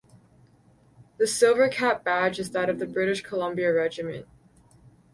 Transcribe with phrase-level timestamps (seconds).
[1.19, 4.25] The silver cap badge is that of the British Columbia Regiment.